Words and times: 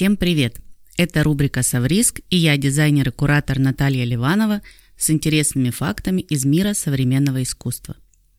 Всем 0.00 0.16
привет! 0.16 0.56
Это 0.96 1.22
рубрика 1.22 1.62
«Совриск» 1.62 2.20
и 2.30 2.36
я, 2.38 2.56
дизайнер 2.56 3.10
и 3.10 3.12
куратор 3.12 3.58
Наталья 3.58 4.06
Ливанова 4.06 4.62
с 4.96 5.10
интересными 5.10 5.68
фактами 5.68 6.22
из 6.22 6.46
мира 6.46 6.72
современного 6.72 7.42
искусства. 7.42 7.96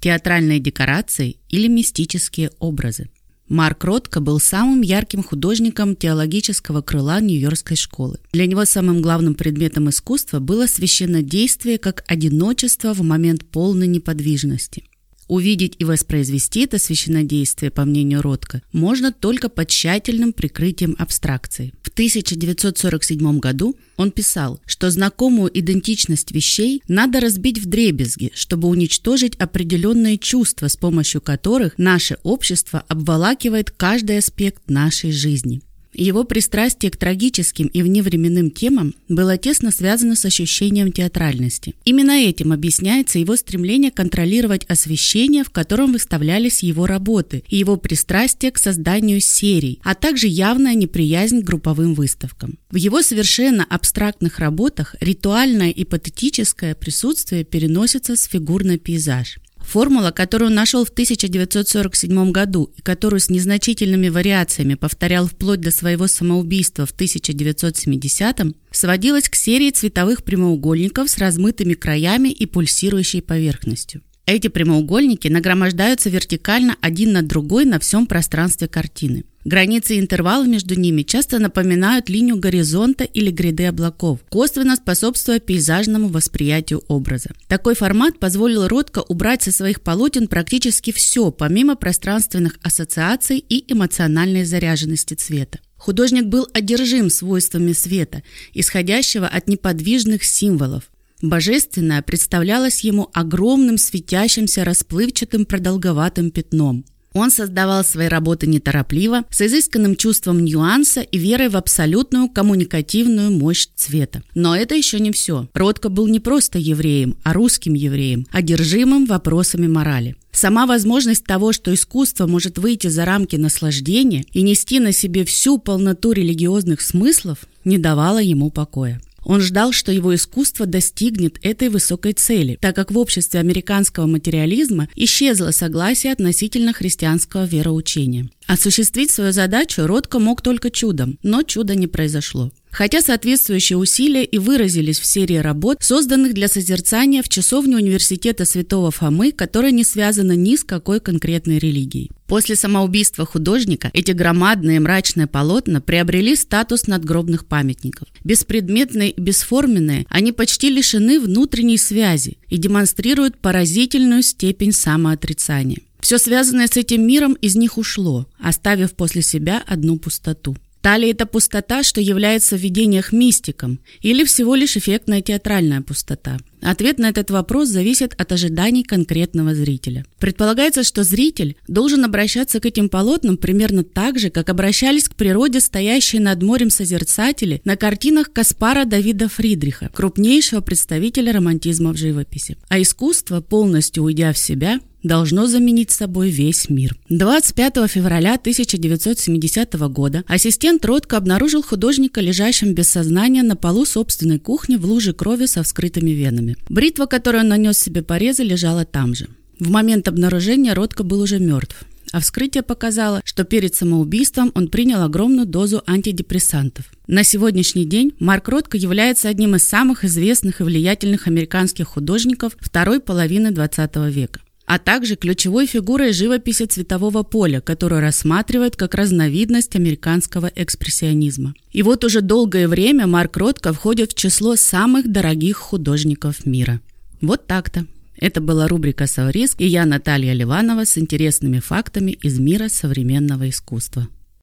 Театральные 0.00 0.58
декорации 0.58 1.36
или 1.48 1.68
мистические 1.68 2.50
образы. 2.58 3.08
Марк 3.48 3.84
Ротко 3.84 4.18
был 4.18 4.40
самым 4.40 4.80
ярким 4.80 5.22
художником 5.22 5.94
теологического 5.94 6.82
крыла 6.82 7.20
Нью-Йоркской 7.20 7.76
школы. 7.76 8.18
Для 8.32 8.46
него 8.46 8.64
самым 8.64 9.00
главным 9.00 9.36
предметом 9.36 9.88
искусства 9.88 10.40
было 10.40 10.66
священнодействие 10.66 11.78
как 11.78 12.02
одиночество 12.08 12.94
в 12.94 13.02
момент 13.02 13.44
полной 13.44 13.86
неподвижности– 13.86 14.88
Увидеть 15.28 15.74
и 15.78 15.84
воспроизвести 15.84 16.60
это 16.60 16.78
священнодействие, 16.78 17.70
по 17.70 17.84
мнению 17.84 18.22
Ротко, 18.22 18.62
можно 18.72 19.12
только 19.12 19.48
под 19.48 19.68
тщательным 19.68 20.32
прикрытием 20.32 20.94
абстракции. 20.98 21.72
В 21.82 21.88
1947 21.88 23.38
году 23.38 23.76
он 23.96 24.10
писал, 24.10 24.60
что 24.66 24.90
знакомую 24.90 25.50
идентичность 25.58 26.32
вещей 26.32 26.82
надо 26.88 27.20
разбить 27.20 27.58
в 27.58 27.66
дребезги, 27.66 28.32
чтобы 28.34 28.68
уничтожить 28.68 29.36
определенные 29.36 30.18
чувства, 30.18 30.68
с 30.68 30.76
помощью 30.76 31.20
которых 31.20 31.78
наше 31.78 32.18
общество 32.22 32.84
обволакивает 32.88 33.70
каждый 33.70 34.18
аспект 34.18 34.68
нашей 34.68 35.12
жизни. 35.12 35.62
Его 35.94 36.24
пристрастие 36.24 36.90
к 36.90 36.96
трагическим 36.96 37.66
и 37.68 37.82
вневременным 37.82 38.50
темам 38.50 38.94
было 39.08 39.38
тесно 39.38 39.70
связано 39.70 40.16
с 40.16 40.24
ощущением 40.24 40.92
театральности. 40.92 41.74
Именно 41.84 42.12
этим 42.12 42.52
объясняется 42.52 43.18
его 43.18 43.36
стремление 43.36 43.90
контролировать 43.90 44.64
освещение, 44.64 45.44
в 45.44 45.50
котором 45.50 45.92
выставлялись 45.92 46.62
его 46.62 46.86
работы, 46.86 47.44
и 47.48 47.56
его 47.56 47.76
пристрастие 47.76 48.50
к 48.50 48.58
созданию 48.58 49.20
серий, 49.20 49.80
а 49.84 49.94
также 49.94 50.26
явная 50.26 50.74
неприязнь 50.74 51.40
к 51.40 51.44
групповым 51.44 51.94
выставкам. 51.94 52.58
В 52.70 52.76
его 52.76 53.02
совершенно 53.02 53.64
абстрактных 53.64 54.38
работах 54.38 54.96
ритуальное 55.00 55.70
и 55.70 55.84
патетическое 55.84 56.74
присутствие 56.74 57.44
переносится 57.44 58.16
с 58.16 58.24
фигур 58.24 58.64
на 58.64 58.78
пейзаж. 58.78 59.38
Формула, 59.64 60.10
которую 60.10 60.50
он 60.50 60.54
нашел 60.54 60.84
в 60.84 60.90
1947 60.90 62.30
году 62.30 62.70
и 62.76 62.82
которую 62.82 63.20
с 63.20 63.30
незначительными 63.30 64.08
вариациями 64.08 64.74
повторял 64.74 65.26
вплоть 65.26 65.60
до 65.60 65.70
своего 65.70 66.06
самоубийства 66.06 66.86
в 66.86 66.94
1970-м, 66.94 68.54
сводилась 68.70 69.28
к 69.28 69.34
серии 69.34 69.70
цветовых 69.70 70.22
прямоугольников 70.22 71.10
с 71.10 71.18
размытыми 71.18 71.74
краями 71.74 72.28
и 72.28 72.46
пульсирующей 72.46 73.22
поверхностью. 73.22 74.02
Эти 74.26 74.48
прямоугольники 74.48 75.28
нагромождаются 75.28 76.08
вертикально 76.08 76.76
один 76.80 77.12
на 77.12 77.22
другой 77.22 77.64
на 77.64 77.78
всем 77.78 78.06
пространстве 78.06 78.68
картины. 78.68 79.24
Границы 79.44 79.96
и 79.96 80.00
интервалы 80.00 80.48
между 80.48 80.74
ними 80.74 81.02
часто 81.02 81.38
напоминают 81.38 82.08
линию 82.08 82.36
горизонта 82.36 83.04
или 83.04 83.30
гряды 83.30 83.66
облаков, 83.66 84.20
косвенно 84.30 84.74
способствуя 84.74 85.38
пейзажному 85.38 86.08
восприятию 86.08 86.82
образа. 86.88 87.30
Такой 87.46 87.74
формат 87.74 88.18
позволил 88.18 88.66
Ротко 88.68 89.00
убрать 89.00 89.42
со 89.42 89.52
своих 89.52 89.82
полотен 89.82 90.28
практически 90.28 90.92
все, 90.92 91.30
помимо 91.30 91.76
пространственных 91.76 92.58
ассоциаций 92.62 93.38
и 93.38 93.70
эмоциональной 93.70 94.44
заряженности 94.44 95.12
цвета. 95.12 95.58
Художник 95.76 96.24
был 96.24 96.48
одержим 96.54 97.10
свойствами 97.10 97.74
света, 97.74 98.22
исходящего 98.54 99.26
от 99.26 99.46
неподвижных 99.46 100.24
символов. 100.24 100.84
Божественное 101.20 102.00
представлялось 102.00 102.80
ему 102.80 103.10
огромным 103.12 103.76
светящимся 103.76 104.64
расплывчатым 104.64 105.44
продолговатым 105.44 106.30
пятном– 106.30 106.86
он 107.14 107.30
создавал 107.30 107.84
свои 107.84 108.08
работы 108.08 108.46
неторопливо, 108.46 109.24
с 109.30 109.40
изысканным 109.40 109.96
чувством 109.96 110.44
нюанса 110.44 111.00
и 111.00 111.16
верой 111.16 111.48
в 111.48 111.56
абсолютную 111.56 112.28
коммуникативную 112.28 113.30
мощь 113.30 113.68
цвета. 113.74 114.22
Но 114.34 114.54
это 114.54 114.74
еще 114.74 114.98
не 114.98 115.12
все. 115.12 115.48
Ротко 115.54 115.88
был 115.88 116.08
не 116.08 116.20
просто 116.20 116.58
евреем, 116.58 117.16
а 117.22 117.32
русским 117.32 117.74
евреем, 117.74 118.26
одержимым 118.32 119.06
вопросами 119.06 119.68
морали. 119.68 120.16
Сама 120.32 120.66
возможность 120.66 121.24
того, 121.24 121.52
что 121.52 121.72
искусство 121.72 122.26
может 122.26 122.58
выйти 122.58 122.88
за 122.88 123.04
рамки 123.04 123.36
наслаждения 123.36 124.24
и 124.32 124.42
нести 124.42 124.80
на 124.80 124.90
себе 124.90 125.24
всю 125.24 125.58
полноту 125.58 126.10
религиозных 126.10 126.80
смыслов, 126.80 127.38
не 127.64 127.78
давала 127.78 128.20
ему 128.20 128.50
покоя. 128.50 129.00
Он 129.24 129.40
ждал, 129.40 129.72
что 129.72 129.90
его 129.92 130.14
искусство 130.14 130.66
достигнет 130.66 131.38
этой 131.42 131.68
высокой 131.68 132.12
цели, 132.12 132.58
так 132.60 132.76
как 132.76 132.90
в 132.90 132.98
обществе 132.98 133.40
американского 133.40 134.06
материализма 134.06 134.88
исчезло 134.94 135.50
согласие 135.50 136.12
относительно 136.12 136.72
христианского 136.72 137.44
вероучения. 137.44 138.28
Осуществить 138.46 139.10
свою 139.10 139.32
задачу 139.32 139.86
Ротко 139.86 140.18
мог 140.18 140.42
только 140.42 140.70
чудом, 140.70 141.18
но 141.22 141.42
чуда 141.42 141.74
не 141.74 141.86
произошло. 141.86 142.52
Хотя 142.74 143.00
соответствующие 143.00 143.78
усилия 143.78 144.24
и 144.24 144.38
выразились 144.38 144.98
в 144.98 145.06
серии 145.06 145.36
работ, 145.36 145.76
созданных 145.80 146.34
для 146.34 146.48
созерцания 146.48 147.22
в 147.22 147.28
часовне 147.28 147.76
университета 147.76 148.44
Святого 148.44 148.90
Фомы, 148.90 149.30
которая 149.30 149.70
не 149.70 149.84
связана 149.84 150.32
ни 150.32 150.56
с 150.56 150.64
какой 150.64 150.98
конкретной 150.98 151.60
религией. 151.60 152.10
После 152.26 152.56
самоубийства 152.56 153.24
художника 153.26 153.90
эти 153.92 154.10
громадные 154.10 154.80
мрачные 154.80 155.28
полотна 155.28 155.80
приобрели 155.80 156.34
статус 156.34 156.88
надгробных 156.88 157.46
памятников. 157.46 158.08
Беспредметные 158.24 159.10
и 159.10 159.20
бесформенные, 159.20 160.04
они 160.08 160.32
почти 160.32 160.68
лишены 160.68 161.20
внутренней 161.20 161.78
связи 161.78 162.38
и 162.48 162.56
демонстрируют 162.56 163.38
поразительную 163.38 164.22
степень 164.22 164.72
самоотрицания. 164.72 165.78
Все 166.00 166.18
связанное 166.18 166.66
с 166.66 166.76
этим 166.76 167.06
миром 167.06 167.34
из 167.34 167.54
них 167.54 167.78
ушло, 167.78 168.26
оставив 168.40 168.94
после 168.94 169.22
себя 169.22 169.62
одну 169.64 169.96
пустоту. 169.96 170.56
Та 170.84 170.98
ли 170.98 171.08
это 171.08 171.24
пустота, 171.24 171.82
что 171.82 172.02
является 172.02 172.58
в 172.58 172.60
видениях 172.60 173.10
мистиком, 173.10 173.80
или 174.02 174.22
всего 174.22 174.54
лишь 174.54 174.76
эффектная 174.76 175.22
театральная 175.22 175.80
пустота? 175.80 176.36
Ответ 176.60 176.98
на 176.98 177.08
этот 177.08 177.30
вопрос 177.30 177.70
зависит 177.70 178.12
от 178.18 178.32
ожиданий 178.32 178.82
конкретного 178.82 179.54
зрителя. 179.54 180.04
Предполагается, 180.18 180.82
что 180.82 181.02
зритель 181.02 181.56
должен 181.68 182.04
обращаться 182.04 182.60
к 182.60 182.66
этим 182.66 182.90
полотнам 182.90 183.38
примерно 183.38 183.82
так 183.82 184.18
же, 184.18 184.28
как 184.28 184.50
обращались 184.50 185.08
к 185.08 185.14
природе 185.14 185.60
стоящие 185.60 186.20
над 186.20 186.42
морем 186.42 186.68
созерцатели 186.68 187.62
на 187.64 187.76
картинах 187.76 188.30
Каспара 188.30 188.84
Давида 188.84 189.30
Фридриха, 189.30 189.88
крупнейшего 189.88 190.60
представителя 190.60 191.32
романтизма 191.32 191.94
в 191.94 191.96
живописи. 191.96 192.58
А 192.68 192.78
искусство, 192.78 193.40
полностью 193.40 194.02
уйдя 194.02 194.34
в 194.34 194.38
себя, 194.38 194.80
должно 195.04 195.46
заменить 195.46 195.92
собой 195.92 196.30
весь 196.30 196.68
мир. 196.68 196.96
25 197.10 197.88
февраля 197.88 198.34
1970 198.34 199.74
года 199.90 200.24
ассистент 200.26 200.84
Ротко 200.84 201.16
обнаружил 201.16 201.62
художника, 201.62 202.20
лежащим 202.20 202.74
без 202.74 202.88
сознания 202.88 203.44
на 203.44 203.54
полу 203.54 203.84
собственной 203.84 204.40
кухни 204.40 204.74
в 204.74 204.84
луже 204.84 205.12
крови 205.12 205.46
со 205.46 205.62
вскрытыми 205.62 206.10
венами. 206.10 206.56
Бритва, 206.68 207.06
которую 207.06 207.42
он 207.42 207.48
нанес 207.48 207.78
себе 207.78 208.02
порезы, 208.02 208.42
лежала 208.42 208.84
там 208.84 209.14
же. 209.14 209.28
В 209.60 209.70
момент 209.70 210.08
обнаружения 210.08 210.74
Ротко 210.74 211.04
был 211.04 211.20
уже 211.20 211.38
мертв 211.38 211.84
а 212.14 212.20
вскрытие 212.20 212.62
показало, 212.62 213.22
что 213.24 213.42
перед 213.42 213.74
самоубийством 213.74 214.52
он 214.54 214.68
принял 214.68 215.02
огромную 215.02 215.46
дозу 215.46 215.82
антидепрессантов. 215.84 216.84
На 217.08 217.24
сегодняшний 217.24 217.84
день 217.84 218.12
Марк 218.20 218.48
Ротко 218.48 218.76
является 218.76 219.28
одним 219.28 219.56
из 219.56 219.64
самых 219.64 220.04
известных 220.04 220.60
и 220.60 220.62
влиятельных 220.62 221.26
американских 221.26 221.88
художников 221.88 222.56
второй 222.60 223.00
половины 223.00 223.48
XX 223.48 224.10
века 224.12 224.40
а 224.66 224.78
также 224.78 225.16
ключевой 225.16 225.66
фигурой 225.66 226.12
живописи 226.12 226.64
цветового 226.64 227.22
поля, 227.22 227.60
которую 227.60 228.00
рассматривают 228.00 228.76
как 228.76 228.94
разновидность 228.94 229.76
американского 229.76 230.50
экспрессионизма. 230.54 231.54
И 231.70 231.82
вот 231.82 232.04
уже 232.04 232.20
долгое 232.20 232.68
время 232.68 233.06
Марк 233.06 233.36
Ротко 233.36 233.72
входит 233.72 234.12
в 234.12 234.14
число 234.14 234.56
самых 234.56 235.10
дорогих 235.10 235.56
художников 235.56 236.46
мира. 236.46 236.80
Вот 237.20 237.46
так-то. 237.46 237.86
Это 238.16 238.40
была 238.40 238.68
рубрика 238.68 239.06
«Сауриск» 239.06 239.60
и 239.60 239.66
я, 239.66 239.84
Наталья 239.84 240.32
Ливанова, 240.32 240.84
с 240.84 240.96
интересными 240.96 241.58
фактами 241.58 242.12
из 242.12 242.38
мира 242.38 242.68
современного 242.68 243.50
искусства. 243.50 244.08